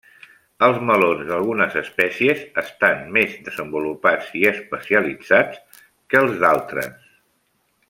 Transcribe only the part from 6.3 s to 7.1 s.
d'altres.